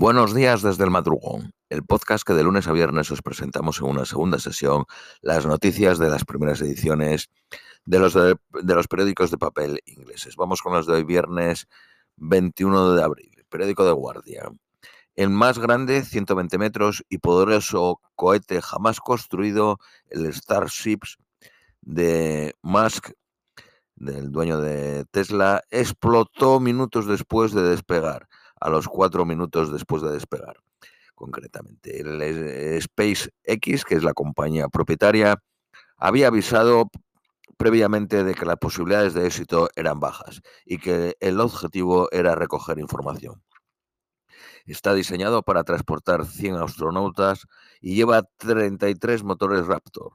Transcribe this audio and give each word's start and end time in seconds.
Buenos 0.00 0.34
días 0.34 0.62
desde 0.62 0.84
el 0.84 0.90
madrugón, 0.90 1.52
el 1.68 1.84
podcast 1.84 2.24
que 2.26 2.32
de 2.32 2.42
lunes 2.42 2.66
a 2.66 2.72
viernes 2.72 3.10
os 3.10 3.20
presentamos 3.20 3.80
en 3.80 3.88
una 3.88 4.06
segunda 4.06 4.38
sesión 4.38 4.86
las 5.20 5.44
noticias 5.44 5.98
de 5.98 6.08
las 6.08 6.24
primeras 6.24 6.62
ediciones 6.62 7.28
de 7.84 7.98
los, 7.98 8.14
de, 8.14 8.38
los 8.50 8.88
periódicos 8.88 9.30
de 9.30 9.36
papel 9.36 9.78
ingleses. 9.84 10.36
Vamos 10.36 10.62
con 10.62 10.72
los 10.72 10.86
de 10.86 10.94
hoy 10.94 11.04
viernes 11.04 11.68
21 12.16 12.94
de 12.94 13.02
abril, 13.02 13.44
periódico 13.50 13.84
de 13.84 13.92
guardia. 13.92 14.50
El 15.16 15.28
más 15.28 15.58
grande, 15.58 16.02
120 16.02 16.56
metros, 16.56 17.04
y 17.10 17.18
poderoso 17.18 18.00
cohete 18.16 18.62
jamás 18.62 19.00
construido, 19.00 19.80
el 20.08 20.32
Starships 20.32 21.18
de 21.82 22.54
Musk, 22.62 23.10
del 23.96 24.32
dueño 24.32 24.62
de 24.62 25.04
Tesla, 25.10 25.62
explotó 25.68 26.58
minutos 26.58 27.06
después 27.06 27.52
de 27.52 27.64
despegar 27.64 28.30
a 28.60 28.70
los 28.70 28.86
cuatro 28.88 29.24
minutos 29.24 29.72
después 29.72 30.02
de 30.02 30.12
despegar. 30.12 30.56
Concretamente, 31.14 32.00
el 32.00 32.80
SpaceX, 32.80 33.84
que 33.84 33.94
es 33.94 34.04
la 34.04 34.14
compañía 34.14 34.68
propietaria, 34.68 35.42
había 35.96 36.28
avisado 36.28 36.90
previamente 37.56 38.24
de 38.24 38.34
que 38.34 38.46
las 38.46 38.56
posibilidades 38.56 39.12
de 39.12 39.26
éxito 39.26 39.68
eran 39.76 40.00
bajas 40.00 40.40
y 40.64 40.78
que 40.78 41.16
el 41.20 41.40
objetivo 41.40 42.08
era 42.10 42.34
recoger 42.34 42.78
información. 42.78 43.42
Está 44.64 44.94
diseñado 44.94 45.42
para 45.42 45.64
transportar 45.64 46.24
100 46.24 46.56
astronautas 46.56 47.46
y 47.80 47.96
lleva 47.96 48.22
33 48.38 49.24
motores 49.24 49.66
Raptor. 49.66 50.12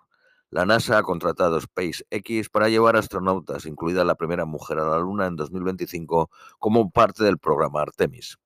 La 0.49 0.65
NASA 0.65 0.97
ha 0.97 1.03
contratado 1.03 1.59
SpaceX 1.59 2.49
para 2.49 2.69
llevar 2.69 2.95
astronautas, 2.95 3.65
incluida 3.65 4.05
la 4.05 4.15
primera 4.15 4.45
mujer 4.45 4.79
a 4.79 4.87
la 4.87 4.99
Luna 4.99 5.27
en 5.27 5.35
2025, 5.35 6.29
como 6.59 6.91
parte 6.91 7.23
del 7.23 7.37
programa 7.37 7.81
Artemis. 7.81 8.37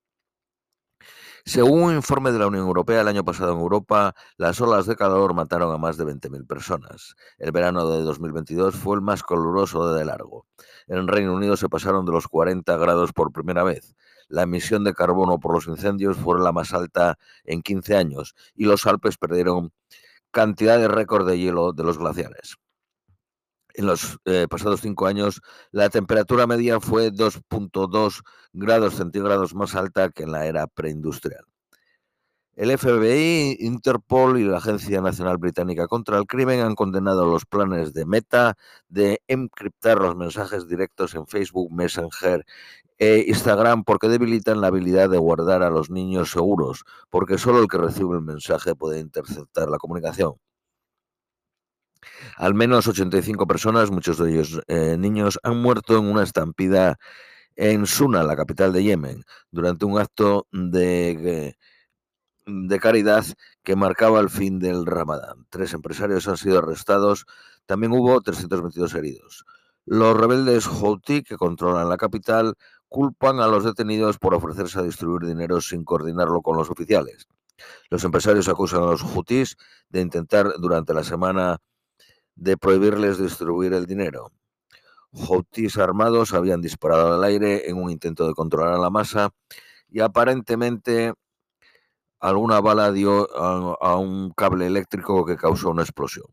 Según 1.46 1.84
un 1.84 1.96
informe 1.96 2.32
de 2.32 2.40
la 2.40 2.48
Unión 2.48 2.66
Europea, 2.66 3.02
el 3.02 3.08
año 3.08 3.24
pasado 3.24 3.54
en 3.54 3.60
Europa 3.60 4.14
las 4.38 4.60
olas 4.62 4.86
de 4.86 4.96
calor 4.96 5.34
mataron 5.34 5.74
a 5.74 5.78
más 5.78 5.98
de 5.98 6.06
20.000 6.06 6.46
personas. 6.46 7.16
El 7.38 7.52
verano 7.52 7.88
de 7.90 8.02
2022 8.04 8.76
fue 8.76 8.96
el 8.96 9.02
más 9.02 9.24
caluroso 9.24 9.94
de 9.94 10.06
largo. 10.06 10.46
En 10.88 10.98
el 10.98 11.08
Reino 11.08 11.34
Unido 11.34 11.56
se 11.58 11.70
pasaron 11.70 12.06
de 12.06 12.12
los 12.12 12.28
40 12.28 12.78
grados 12.78 13.14
por 13.14 13.32
primera 13.32 13.64
vez. 13.64 13.96
La 14.28 14.44
emisión 14.44 14.84
de 14.84 14.94
carbono 14.94 15.40
por 15.40 15.54
los 15.54 15.68
incendios 15.68 16.18
fue 16.18 16.40
la 16.40 16.52
más 16.52 16.74
alta 16.74 17.18
en 17.46 17.62
15 17.62 17.96
años 17.96 18.36
y 18.54 18.66
los 18.66 18.86
Alpes 18.86 19.18
perdieron 19.18 19.72
cantidad 20.32 20.78
de 20.78 20.88
récord 20.88 21.28
de 21.28 21.40
hielo 21.40 21.74
de 21.74 21.84
los 21.84 21.98
glaciares. 21.98 22.58
En 23.76 23.86
los 23.86 24.20
eh, 24.26 24.48
pasados 24.50 24.82
cinco 24.82 25.06
años, 25.08 25.42
la 25.72 25.90
temperatura 25.90 26.48
media 26.48 26.80
fue 26.80 27.12
2.2 27.12 28.24
grados 28.54 28.96
centígrados 28.96 29.54
más 29.54 29.76
alta 29.76 30.10
que 30.10 30.24
en 30.24 30.32
la 30.32 30.46
era 30.46 30.68
preindustrial. 30.68 31.46
El 32.60 32.78
FBI, 32.78 33.56
Interpol 33.62 34.38
y 34.38 34.44
la 34.44 34.58
Agencia 34.58 35.00
Nacional 35.00 35.38
Británica 35.38 35.88
contra 35.88 36.18
el 36.18 36.26
Crimen 36.26 36.60
han 36.60 36.76
condenado 36.76 37.26
los 37.26 37.46
planes 37.46 37.94
de 37.94 38.06
Meta 38.06 38.58
de 38.90 39.22
encriptar 39.30 40.00
los 40.00 40.18
mensajes 40.18 40.68
directos 40.68 41.16
en 41.16 41.26
Facebook, 41.26 41.72
Messenger 41.72 42.46
e 42.98 43.24
Instagram 43.30 43.86
porque 43.86 44.10
debilitan 44.10 44.60
la 44.60 44.68
habilidad 44.68 45.10
de 45.10 45.18
guardar 45.18 45.64
a 45.64 45.70
los 45.70 45.90
niños 45.90 46.32
seguros, 46.32 46.84
porque 47.10 47.38
solo 47.38 47.62
el 47.62 47.70
que 47.70 47.78
recibe 47.78 48.16
el 48.16 48.24
mensaje 48.24 48.76
puede 48.76 49.00
interceptar 49.00 49.70
la 49.70 49.78
comunicación. 49.78 50.34
Al 52.38 52.54
menos 52.54 52.88
85 52.88 53.48
personas, 53.48 53.92
muchos 53.92 54.18
de 54.18 54.32
ellos 54.32 54.62
eh, 54.68 54.98
niños, 54.98 55.40
han 55.44 55.62
muerto 55.62 55.98
en 55.98 56.06
una 56.06 56.24
estampida 56.24 56.98
en 57.56 57.86
Suna, 57.86 58.24
la 58.24 58.36
capital 58.36 58.72
de 58.72 58.84
Yemen, 58.84 59.24
durante 59.52 59.86
un 59.86 60.00
acto 60.00 60.48
de, 60.52 61.56
de 62.46 62.80
caridad 62.80 63.26
que 63.64 63.76
marcaba 63.76 64.20
el 64.20 64.30
fin 64.30 64.60
del 64.60 64.86
Ramadán. 64.86 65.46
Tres 65.50 65.74
empresarios 65.74 66.28
han 66.28 66.38
sido 66.38 66.60
arrestados, 66.60 67.26
también 67.66 67.92
hubo 67.92 68.22
322 68.22 68.96
heridos. 68.96 69.46
Los 69.86 70.16
rebeldes 70.16 70.68
Houthi, 70.68 71.24
que 71.24 71.36
controlan 71.36 71.90
la 71.90 71.98
capital, 71.98 72.56
culpan 72.88 73.40
a 73.40 73.48
los 73.48 73.64
detenidos 73.64 74.18
por 74.18 74.34
ofrecerse 74.34 74.80
a 74.80 74.84
distribuir 74.84 75.26
dinero 75.26 75.62
sin 75.62 75.84
coordinarlo 75.84 76.42
con 76.42 76.58
los 76.58 76.70
oficiales. 76.70 77.28
Los 77.90 78.04
empresarios 78.04 78.48
acusan 78.48 78.84
a 78.84 78.88
los 78.88 79.02
Houthis 79.02 79.58
de 79.90 80.02
intentar 80.02 80.54
durante 80.60 80.94
la 80.94 81.04
semana 81.04 81.58
de 82.40 82.58
prohibirles 82.58 83.18
distribuir 83.18 83.74
el 83.74 83.86
dinero. 83.86 84.32
Houthis 85.12 85.78
armados 85.78 86.34
habían 86.34 86.62
disparado 86.62 87.14
al 87.14 87.24
aire 87.24 87.70
en 87.70 87.78
un 87.78 87.92
intento 87.92 88.28
de 88.28 88.34
controlar 88.34 88.76
a 88.76 88.80
la 88.80 88.90
masa 88.90 89.32
y 89.90 90.00
aparentemente 90.00 91.14
alguna 92.20 92.62
bala 92.62 92.92
dio 92.92 93.28
a, 93.36 93.98
un 93.98 94.32
cable 94.32 94.68
eléctrico 94.68 95.26
que 95.26 95.36
causó 95.36 95.72
una 95.72 95.84
explosión. 95.84 96.28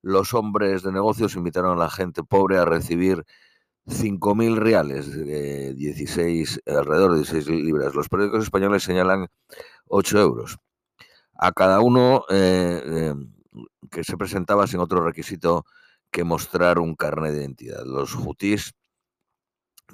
Los 0.00 0.34
hombres 0.34 0.82
de 0.82 0.92
negocios 0.92 1.36
invitaron 1.36 1.76
a 1.78 1.84
la 1.84 1.90
gente 1.90 2.24
pobre 2.24 2.58
a 2.58 2.64
recibir 2.64 3.24
5.000 3.86 4.56
reales, 4.56 5.12
16, 5.76 6.62
alrededor 6.66 7.12
de 7.12 7.18
16 7.18 7.48
libras. 7.48 7.94
Los 7.94 8.08
periódicos 8.08 8.44
españoles 8.44 8.82
señalan 8.82 9.28
8 9.86 10.18
euros. 10.18 10.58
A 11.34 11.52
cada 11.52 11.80
uno 11.80 12.24
eh, 12.30 12.82
eh, 12.84 13.14
que 13.90 14.04
se 14.04 14.16
presentaba 14.16 14.66
sin 14.66 14.80
otro 14.80 15.04
requisito 15.04 15.64
que 16.10 16.24
mostrar 16.24 16.78
un 16.78 16.94
carnet 16.94 17.32
de 17.32 17.40
identidad. 17.40 17.84
Los 17.84 18.14
hutis 18.14 18.74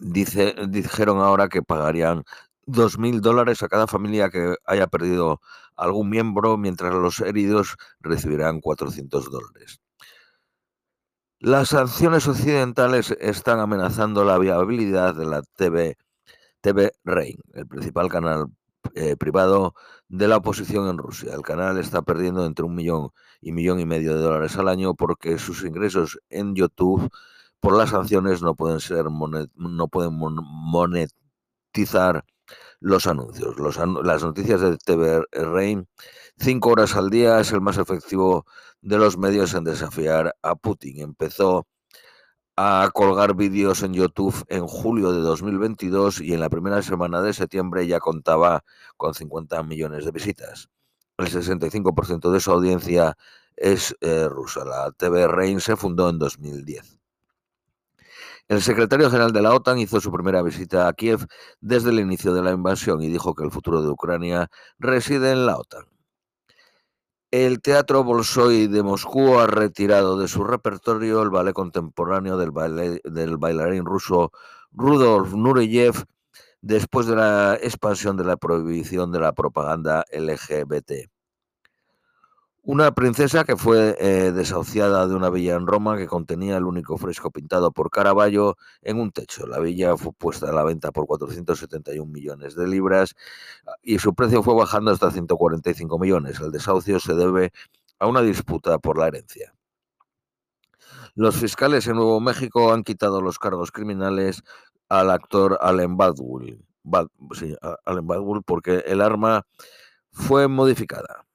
dice, 0.00 0.54
dijeron 0.68 1.18
ahora 1.18 1.48
que 1.48 1.62
pagarían 1.62 2.24
2.000 2.66 3.20
dólares 3.20 3.62
a 3.62 3.68
cada 3.68 3.86
familia 3.86 4.30
que 4.30 4.54
haya 4.64 4.86
perdido 4.86 5.40
algún 5.76 6.10
miembro, 6.10 6.58
mientras 6.58 6.92
los 6.92 7.20
heridos 7.20 7.76
recibirán 8.00 8.60
400 8.60 9.30
dólares. 9.30 9.80
Las 11.40 11.68
sanciones 11.68 12.26
occidentales 12.26 13.12
están 13.20 13.60
amenazando 13.60 14.24
la 14.24 14.38
viabilidad 14.38 15.14
de 15.14 15.24
la 15.24 15.42
TV, 15.56 15.96
TV 16.60 16.92
Rein, 17.04 17.38
el 17.54 17.66
principal 17.66 18.08
canal 18.08 18.46
eh, 18.98 19.16
privado 19.16 19.74
de 20.08 20.26
la 20.26 20.38
oposición 20.38 20.88
en 20.88 20.98
Rusia. 20.98 21.32
El 21.34 21.42
canal 21.42 21.78
está 21.78 22.02
perdiendo 22.02 22.44
entre 22.44 22.64
un 22.64 22.74
millón 22.74 23.10
y 23.40 23.52
millón 23.52 23.78
y 23.78 23.86
medio 23.86 24.14
de 24.14 24.20
dólares 24.20 24.56
al 24.56 24.68
año 24.68 24.94
porque 24.94 25.38
sus 25.38 25.64
ingresos 25.64 26.18
en 26.30 26.56
YouTube 26.56 27.08
por 27.60 27.76
las 27.76 27.90
sanciones 27.90 28.42
no 28.42 28.56
pueden 28.56 28.80
ser 28.80 29.04
no 29.06 29.88
pueden 29.88 30.18
monetizar 30.18 32.24
los 32.80 33.06
anuncios. 33.06 33.56
las 34.04 34.24
noticias 34.24 34.60
de 34.60 34.76
TV 34.78 35.22
Rain, 35.32 35.86
cinco 36.38 36.70
horas 36.70 36.96
al 36.96 37.10
día, 37.10 37.38
es 37.40 37.52
el 37.52 37.60
más 37.60 37.78
efectivo 37.78 38.46
de 38.80 38.98
los 38.98 39.16
medios 39.16 39.54
en 39.54 39.64
desafiar 39.64 40.34
a 40.42 40.56
Putin. 40.56 41.00
Empezó 41.00 41.66
a 42.60 42.90
colgar 42.92 43.36
vídeos 43.36 43.84
en 43.84 43.94
YouTube 43.94 44.34
en 44.48 44.66
julio 44.66 45.12
de 45.12 45.20
2022 45.20 46.20
y 46.20 46.34
en 46.34 46.40
la 46.40 46.50
primera 46.50 46.82
semana 46.82 47.22
de 47.22 47.32
septiembre 47.32 47.86
ya 47.86 48.00
contaba 48.00 48.64
con 48.96 49.14
50 49.14 49.62
millones 49.62 50.04
de 50.04 50.10
visitas. 50.10 50.68
El 51.18 51.26
65% 51.28 52.32
de 52.32 52.40
su 52.40 52.50
audiencia 52.50 53.16
es 53.54 53.94
eh, 54.00 54.28
rusa. 54.28 54.64
La 54.64 54.90
TV 54.90 55.28
Rein 55.28 55.60
se 55.60 55.76
fundó 55.76 56.10
en 56.10 56.18
2010. 56.18 56.98
El 58.48 58.60
secretario 58.60 59.08
general 59.08 59.32
de 59.32 59.42
la 59.42 59.54
OTAN 59.54 59.78
hizo 59.78 60.00
su 60.00 60.10
primera 60.10 60.42
visita 60.42 60.88
a 60.88 60.92
Kiev 60.94 61.28
desde 61.60 61.90
el 61.90 62.00
inicio 62.00 62.34
de 62.34 62.42
la 62.42 62.50
invasión 62.50 63.00
y 63.04 63.08
dijo 63.08 63.36
que 63.36 63.44
el 63.44 63.52
futuro 63.52 63.82
de 63.82 63.88
Ucrania 63.90 64.50
reside 64.80 65.30
en 65.30 65.46
la 65.46 65.58
OTAN. 65.58 65.97
El 67.30 67.60
Teatro 67.60 68.04
Bolshoi 68.04 68.68
de 68.68 68.82
Moscú 68.82 69.38
ha 69.38 69.46
retirado 69.46 70.18
de 70.18 70.28
su 70.28 70.44
repertorio 70.44 71.20
el 71.20 71.28
ballet 71.28 71.52
contemporáneo 71.52 72.38
del, 72.38 73.02
del 73.04 73.36
bailarín 73.36 73.84
ruso 73.84 74.32
Rudolf 74.72 75.34
Nureyev 75.34 76.06
después 76.62 77.06
de 77.06 77.16
la 77.16 77.58
expansión 77.60 78.16
de 78.16 78.24
la 78.24 78.38
prohibición 78.38 79.12
de 79.12 79.20
la 79.20 79.32
propaganda 79.32 80.06
LGBT. 80.10 81.10
Una 82.70 82.92
princesa 82.92 83.44
que 83.44 83.56
fue 83.56 83.96
eh, 83.98 84.30
desahuciada 84.30 85.06
de 85.06 85.14
una 85.14 85.30
villa 85.30 85.54
en 85.54 85.66
Roma 85.66 85.96
que 85.96 86.06
contenía 86.06 86.58
el 86.58 86.64
único 86.64 86.98
fresco 86.98 87.30
pintado 87.30 87.72
por 87.72 87.88
Caravaggio 87.88 88.58
en 88.82 89.00
un 89.00 89.10
techo. 89.10 89.46
La 89.46 89.58
villa 89.58 89.96
fue 89.96 90.12
puesta 90.12 90.50
a 90.50 90.52
la 90.52 90.64
venta 90.64 90.92
por 90.92 91.06
471 91.06 92.04
millones 92.12 92.54
de 92.54 92.66
libras 92.68 93.14
ah, 93.66 93.72
y 93.82 93.98
su 93.98 94.14
precio 94.14 94.42
fue 94.42 94.54
bajando 94.54 94.90
hasta 94.90 95.10
145 95.10 95.98
millones. 95.98 96.40
El 96.40 96.52
desahucio 96.52 97.00
se 97.00 97.14
debe 97.14 97.54
a 97.98 98.06
una 98.06 98.20
disputa 98.20 98.78
por 98.78 98.98
la 98.98 99.06
herencia. 99.08 99.54
Los 101.14 101.36
fiscales 101.36 101.86
en 101.86 101.96
Nuevo 101.96 102.20
México 102.20 102.74
han 102.74 102.84
quitado 102.84 103.22
los 103.22 103.38
cargos 103.38 103.72
criminales 103.72 104.42
al 104.90 105.10
actor 105.10 105.56
Allen 105.62 105.96
Baldwin, 105.96 106.66
Allen 107.86 108.06
Baldwin 108.06 108.42
porque 108.42 108.84
el 108.86 109.00
arma 109.00 109.46
fue 110.10 110.48
modificada. 110.48 111.27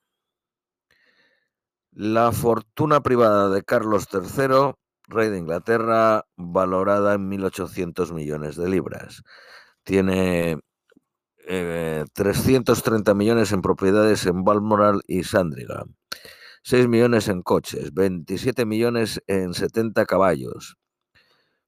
La 1.95 2.31
fortuna 2.31 3.01
privada 3.01 3.49
de 3.49 3.61
Carlos 3.61 4.07
III, 4.11 4.73
rey 5.07 5.29
de 5.29 5.37
Inglaterra, 5.37 6.25
valorada 6.37 7.13
en 7.13 7.29
1.800 7.29 8.11
millones 8.13 8.55
de 8.55 8.67
libras. 8.67 9.21
Tiene 9.83 10.57
330 11.45 13.11
eh, 13.11 13.15
millones 13.15 13.51
en 13.51 13.61
propiedades 13.61 14.25
en 14.25 14.43
Balmoral 14.43 15.01
y 15.05 15.23
Sandringham, 15.23 15.93
6 16.63 16.87
millones 16.87 17.27
en 17.27 17.43
coches, 17.43 17.93
27 17.93 18.65
millones 18.65 19.21
en 19.27 19.53
70 19.53 20.05
caballos, 20.05 20.77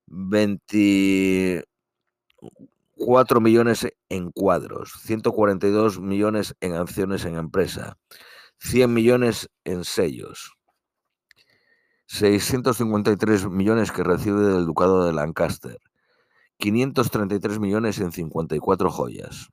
24 0.07 1.65
millones 3.41 3.87
en 4.09 4.31
cuadros, 4.31 4.91
142 5.03 5.99
millones 5.99 6.55
en 6.61 6.73
acciones 6.73 7.25
en 7.25 7.35
empresa, 7.35 7.99
100 8.65 8.91
millones 8.91 9.51
en 9.63 9.83
sellos, 9.83 10.57
653 12.07 13.47
millones 13.47 13.91
que 13.91 14.03
recibe 14.03 14.41
del 14.41 14.65
Ducado 14.65 15.05
de 15.05 15.13
Lancaster, 15.13 15.79
533 16.57 17.59
millones 17.59 17.99
en 17.99 18.11
54 18.11 18.89
joyas. 18.89 19.49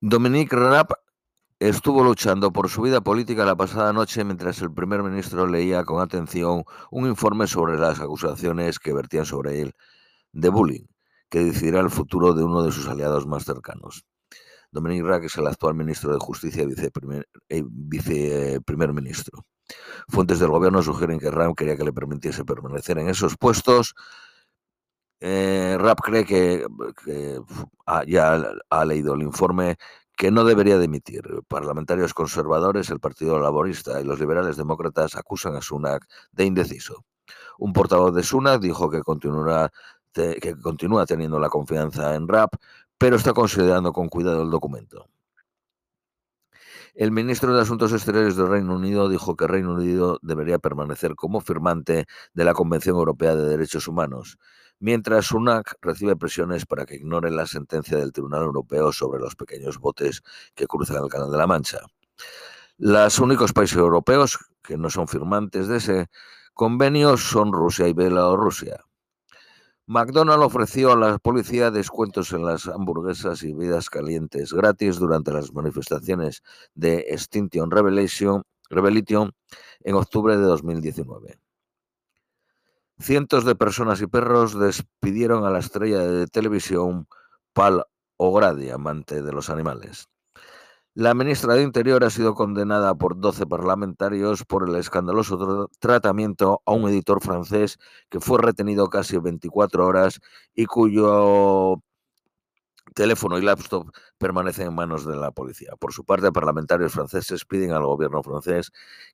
Dominique 0.00 0.54
Rapp 0.54 0.92
estuvo 1.58 2.04
luchando 2.04 2.52
por 2.52 2.70
su 2.70 2.82
vida 2.82 3.00
política 3.00 3.44
la 3.44 3.56
pasada 3.56 3.92
noche 3.92 4.22
mientras 4.22 4.62
el 4.62 4.72
primer 4.72 5.02
ministro 5.02 5.48
leía 5.48 5.82
con 5.84 6.00
atención 6.00 6.62
un 6.92 7.08
informe 7.08 7.48
sobre 7.48 7.78
las 7.78 7.98
acusaciones 7.98 8.78
que 8.78 8.92
vertían 8.92 9.26
sobre 9.26 9.60
él 9.60 9.74
de 10.30 10.50
bullying, 10.50 10.86
que 11.28 11.40
decidirá 11.40 11.80
el 11.80 11.90
futuro 11.90 12.32
de 12.32 12.44
uno 12.44 12.62
de 12.62 12.70
sus 12.70 12.86
aliados 12.86 13.26
más 13.26 13.44
cercanos. 13.44 14.04
Dominique 14.74 15.04
Rapp 15.04 15.24
es 15.24 15.36
el 15.36 15.46
actual 15.46 15.74
ministro 15.74 16.12
de 16.12 16.18
Justicia 16.18 16.62
y 16.62 16.66
viceprimer, 16.66 17.26
eh, 17.48 17.62
viceprimer 17.64 18.92
ministro. 18.92 19.42
Fuentes 20.08 20.40
del 20.40 20.50
gobierno 20.50 20.82
sugieren 20.82 21.18
que 21.18 21.30
Ram 21.30 21.54
quería 21.54 21.76
que 21.76 21.84
le 21.84 21.92
permitiese 21.92 22.44
permanecer 22.44 22.98
en 22.98 23.08
esos 23.08 23.36
puestos 23.38 23.94
eh, 25.20 25.76
Rap 25.78 26.00
cree 26.02 26.24
que, 26.26 26.66
ya 28.06 28.44
ha 28.68 28.84
leído 28.84 29.14
el 29.14 29.22
informe 29.22 29.76
que 30.16 30.30
no 30.30 30.44
debería 30.44 30.78
dimitir. 30.78 31.22
Parlamentarios 31.48 32.12
conservadores, 32.12 32.90
el 32.90 33.00
Partido 33.00 33.38
Laborista 33.38 34.00
y 34.00 34.04
los 34.04 34.20
liberales 34.20 34.58
demócratas 34.58 35.16
acusan 35.16 35.56
a 35.56 35.62
Sunak 35.62 36.06
de 36.32 36.44
indeciso. 36.44 37.04
Un 37.58 37.72
portavoz 37.72 38.14
de 38.14 38.22
Sunak 38.22 38.60
dijo 38.60 38.90
que, 38.90 39.00
continuará, 39.00 39.72
que 40.12 40.56
continúa 40.62 41.06
teniendo 41.06 41.38
la 41.38 41.48
confianza 41.48 42.14
en 42.14 42.28
Rap, 42.28 42.54
pero 42.98 43.16
está 43.16 43.32
considerando 43.32 43.92
con 43.92 44.08
cuidado 44.08 44.42
el 44.42 44.50
documento. 44.50 45.08
El 46.94 47.10
ministro 47.10 47.54
de 47.54 47.62
Asuntos 47.62 47.92
Exteriores 47.92 48.36
del 48.36 48.48
Reino 48.48 48.76
Unido 48.76 49.08
dijo 49.08 49.34
que 49.34 49.48
Reino 49.48 49.74
Unido 49.74 50.18
debería 50.22 50.58
permanecer 50.58 51.16
como 51.16 51.40
firmante 51.40 52.06
de 52.34 52.44
la 52.44 52.54
Convención 52.54 52.96
Europea 52.96 53.34
de 53.34 53.48
Derechos 53.48 53.88
Humanos 53.88 54.38
mientras 54.84 55.26
Sunak 55.26 55.76
recibe 55.80 56.16
presiones 56.16 56.66
para 56.66 56.84
que 56.84 56.96
ignore 56.96 57.30
la 57.30 57.46
sentencia 57.46 57.96
del 57.96 58.12
Tribunal 58.12 58.42
Europeo 58.42 58.92
sobre 58.92 59.20
los 59.20 59.36
pequeños 59.36 59.78
botes 59.78 60.22
que 60.54 60.66
cruzan 60.66 61.02
el 61.02 61.08
Canal 61.08 61.30
de 61.30 61.38
la 61.38 61.46
Mancha. 61.46 61.78
Los 62.76 63.18
únicos 63.18 63.52
países 63.52 63.78
europeos 63.78 64.38
que 64.62 64.76
no 64.76 64.90
son 64.90 65.08
firmantes 65.08 65.68
de 65.68 65.76
ese 65.78 66.06
convenio 66.52 67.16
son 67.16 67.52
Rusia 67.52 67.88
y 67.88 67.92
Bielorrusia. 67.92 68.84
McDonald's 69.86 70.46
ofreció 70.46 70.92
a 70.92 70.96
la 70.96 71.18
policía 71.18 71.70
descuentos 71.70 72.32
en 72.32 72.46
las 72.46 72.68
hamburguesas 72.68 73.42
y 73.42 73.52
bebidas 73.52 73.90
calientes 73.90 74.54
gratis 74.54 74.96
durante 74.96 75.30
las 75.30 75.52
manifestaciones 75.52 76.42
de 76.74 77.00
Extinction 77.10 77.70
Rebellion 77.70 78.42
en 79.80 79.94
octubre 79.94 80.38
de 80.38 80.42
2019. 80.42 81.38
Cientos 82.98 83.44
de 83.44 83.54
personas 83.56 84.00
y 84.00 84.06
perros 84.06 84.58
despidieron 84.58 85.44
a 85.44 85.50
la 85.50 85.58
estrella 85.58 85.98
de 85.98 86.28
televisión 86.28 87.06
Pal 87.52 87.84
O'Grady, 88.16 88.70
amante 88.70 89.20
de 89.20 89.32
los 89.32 89.50
animales. 89.50 90.08
La 90.94 91.12
ministra 91.12 91.54
de 91.54 91.62
Interior 91.62 92.04
ha 92.04 92.10
sido 92.10 92.34
condenada 92.34 92.94
por 92.94 93.18
12 93.18 93.46
parlamentarios 93.46 94.44
por 94.44 94.68
el 94.68 94.76
escandaloso 94.76 95.68
tratamiento 95.80 96.62
a 96.64 96.72
un 96.72 96.88
editor 96.88 97.20
francés 97.20 97.78
que 98.08 98.20
fue 98.20 98.38
retenido 98.40 98.88
casi 98.88 99.18
24 99.18 99.84
horas 99.84 100.20
y 100.54 100.66
cuyo 100.66 101.82
teléfono 102.94 103.38
y 103.38 103.42
laptop 103.42 103.90
permanecen 104.18 104.68
en 104.68 104.74
manos 104.76 105.04
de 105.04 105.16
la 105.16 105.32
policía. 105.32 105.72
Por 105.80 105.92
su 105.92 106.04
parte, 106.04 106.30
parlamentarios 106.30 106.92
franceses 106.92 107.44
piden 107.44 107.72
al 107.72 107.84
gobierno 107.84 108.22
francés 108.22 108.70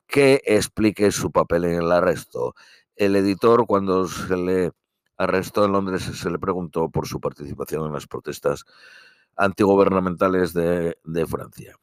que 0.06 0.42
explique 0.44 1.10
su 1.12 1.32
papel 1.32 1.64
en 1.64 1.82
el 1.82 1.92
arresto 1.92 2.54
el 3.00 3.16
editor, 3.16 3.66
cuando 3.66 4.06
se 4.06 4.36
le 4.36 4.72
arrestó 5.16 5.64
en 5.64 5.72
Londres, 5.72 6.02
se 6.02 6.30
le 6.30 6.38
preguntó 6.38 6.90
por 6.90 7.08
su 7.08 7.18
participación 7.20 7.86
en 7.86 7.94
las 7.94 8.06
protestas 8.06 8.66
antigubernamentales 9.40 10.52
de, 10.52 10.96
de 11.02 11.26
Francia. 11.26 11.76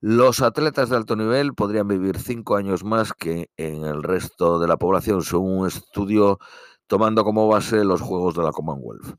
Los 0.00 0.42
atletas 0.42 0.90
de 0.90 0.96
alto 0.96 1.16
nivel 1.16 1.54
podrían 1.54 1.88
vivir 1.88 2.18
cinco 2.18 2.56
años 2.56 2.84
más 2.84 3.12
que 3.12 3.50
en 3.56 3.84
el 3.84 4.02
resto 4.02 4.58
de 4.58 4.68
la 4.68 4.76
población, 4.76 5.22
según 5.22 5.58
un 5.58 5.66
estudio 5.66 6.38
tomando 6.86 7.24
como 7.24 7.48
base 7.48 7.84
los 7.84 8.00
Juegos 8.00 8.34
de 8.34 8.42
la 8.42 8.52
Commonwealth. 8.52 9.16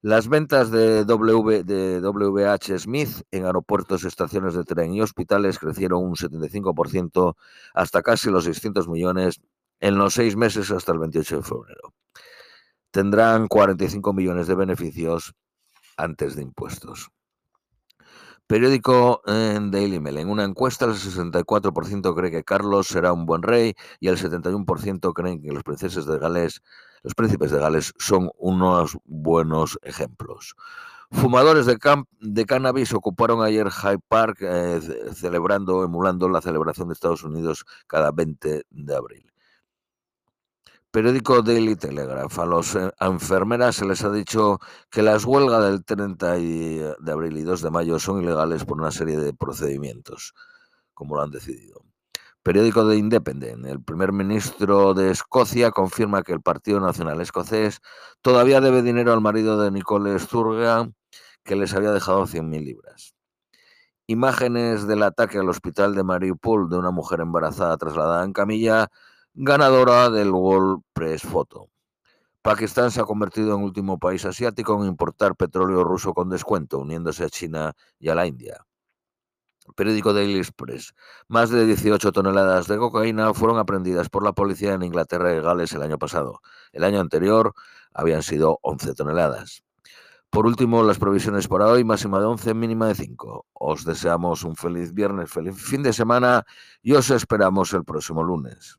Las 0.00 0.28
ventas 0.28 0.70
de, 0.70 1.04
w, 1.06 1.64
de 1.64 2.00
WH 2.00 2.78
Smith 2.78 3.22
en 3.30 3.46
aeropuertos, 3.46 4.04
estaciones 4.04 4.52
de 4.54 4.64
tren 4.64 4.92
y 4.92 5.00
hospitales 5.00 5.58
crecieron 5.58 6.04
un 6.04 6.14
75% 6.14 7.36
hasta 7.72 8.02
casi 8.02 8.30
los 8.30 8.44
600 8.44 8.86
millones 8.86 9.40
en 9.80 9.96
los 9.96 10.12
seis 10.12 10.36
meses 10.36 10.70
hasta 10.70 10.92
el 10.92 10.98
28 10.98 11.36
de 11.38 11.42
febrero. 11.42 11.94
Tendrán 12.90 13.48
45 13.48 14.12
millones 14.12 14.46
de 14.46 14.54
beneficios 14.54 15.34
antes 15.96 16.36
de 16.36 16.42
impuestos. 16.42 17.10
Periódico 18.46 19.22
en 19.26 19.70
Daily 19.70 20.00
Mail. 20.00 20.18
En 20.18 20.28
una 20.28 20.44
encuesta, 20.44 20.84
el 20.84 20.92
64% 20.92 22.14
cree 22.14 22.30
que 22.30 22.44
Carlos 22.44 22.88
será 22.88 23.12
un 23.12 23.24
buen 23.24 23.42
rey 23.42 23.74
y 24.00 24.08
el 24.08 24.18
71% 24.18 25.12
creen 25.14 25.40
que 25.40 25.50
los 25.50 25.62
princeses 25.62 26.04
de 26.04 26.18
Gales, 26.18 26.62
los 27.02 27.14
príncipes 27.14 27.50
de 27.50 27.58
Gales, 27.58 27.94
son 27.98 28.30
unos 28.36 28.98
buenos 29.04 29.78
ejemplos. 29.82 30.54
Fumadores 31.10 31.64
de, 31.64 31.78
de 32.20 32.44
cannabis 32.44 32.92
ocuparon 32.92 33.42
ayer 33.42 33.70
Hyde 33.70 34.00
Park 34.08 34.38
eh, 34.42 34.80
celebrando, 35.14 35.82
emulando 35.82 36.28
la 36.28 36.42
celebración 36.42 36.88
de 36.88 36.94
Estados 36.94 37.24
Unidos 37.24 37.64
cada 37.86 38.10
20 38.10 38.64
de 38.68 38.94
abril. 38.94 39.33
Periódico 40.94 41.42
Daily 41.42 41.74
Telegraph. 41.74 42.38
A 42.38 42.46
las 42.46 42.76
eh, 42.76 42.88
enfermeras 43.00 43.74
se 43.74 43.84
les 43.84 44.04
ha 44.04 44.12
dicho 44.12 44.60
que 44.92 45.02
las 45.02 45.24
huelgas 45.24 45.64
del 45.64 45.84
30 45.84 46.34
de 46.34 46.94
abril 47.10 47.36
y 47.36 47.42
2 47.42 47.62
de 47.62 47.70
mayo 47.72 47.98
son 47.98 48.22
ilegales 48.22 48.64
por 48.64 48.80
una 48.80 48.92
serie 48.92 49.16
de 49.16 49.34
procedimientos, 49.34 50.34
como 50.92 51.16
lo 51.16 51.22
han 51.22 51.32
decidido. 51.32 51.82
Periódico 52.44 52.86
de 52.86 52.96
Independent. 52.96 53.66
El 53.66 53.82
primer 53.82 54.12
ministro 54.12 54.94
de 54.94 55.10
Escocia 55.10 55.72
confirma 55.72 56.22
que 56.22 56.32
el 56.32 56.40
Partido 56.40 56.78
Nacional 56.78 57.20
Escocés 57.20 57.80
todavía 58.22 58.60
debe 58.60 58.80
dinero 58.82 59.12
al 59.12 59.20
marido 59.20 59.60
de 59.60 59.72
Nicole 59.72 60.16
Sturgeon, 60.20 60.94
que 61.42 61.56
les 61.56 61.74
había 61.74 61.90
dejado 61.90 62.24
100.000 62.28 62.64
libras. 62.64 63.16
Imágenes 64.06 64.86
del 64.86 65.02
ataque 65.02 65.38
al 65.38 65.48
hospital 65.48 65.96
de 65.96 66.04
Mariupol 66.04 66.68
de 66.68 66.76
una 66.76 66.92
mujer 66.92 67.18
embarazada 67.18 67.76
trasladada 67.78 68.24
en 68.24 68.32
camilla 68.32 68.86
ganadora 69.36 70.10
del 70.10 70.30
World 70.30 70.82
Press 70.92 71.22
Photo. 71.22 71.68
Pakistán 72.40 72.92
se 72.92 73.00
ha 73.00 73.04
convertido 73.04 73.56
en 73.56 73.64
último 73.64 73.98
país 73.98 74.24
asiático 74.24 74.80
en 74.80 74.88
importar 74.88 75.34
petróleo 75.34 75.82
ruso 75.82 76.14
con 76.14 76.30
descuento, 76.30 76.78
uniéndose 76.78 77.24
a 77.24 77.28
China 77.28 77.72
y 77.98 78.10
a 78.10 78.14
la 78.14 78.26
India. 78.26 78.64
Periódico 79.74 80.12
Daily 80.12 80.38
Express. 80.38 80.94
Más 81.26 81.50
de 81.50 81.66
18 81.66 82.12
toneladas 82.12 82.68
de 82.68 82.76
cocaína 82.76 83.34
fueron 83.34 83.58
aprendidas 83.58 84.08
por 84.08 84.22
la 84.22 84.34
policía 84.34 84.74
en 84.74 84.84
Inglaterra 84.84 85.34
y 85.34 85.40
Gales 85.40 85.72
el 85.72 85.82
año 85.82 85.98
pasado. 85.98 86.40
El 86.70 86.84
año 86.84 87.00
anterior 87.00 87.54
habían 87.92 88.22
sido 88.22 88.60
11 88.62 88.94
toneladas. 88.94 89.64
Por 90.30 90.46
último, 90.46 90.84
las 90.84 90.98
provisiones 90.98 91.48
para 91.48 91.66
hoy, 91.66 91.82
máxima 91.82 92.20
de 92.20 92.26
11, 92.26 92.54
mínima 92.54 92.86
de 92.86 92.94
5. 92.94 93.46
Os 93.52 93.84
deseamos 93.84 94.44
un 94.44 94.54
feliz 94.54 94.92
viernes, 94.92 95.30
feliz 95.30 95.56
fin 95.56 95.82
de 95.82 95.92
semana 95.92 96.44
y 96.82 96.92
os 96.92 97.10
esperamos 97.10 97.72
el 97.72 97.84
próximo 97.84 98.22
lunes. 98.22 98.78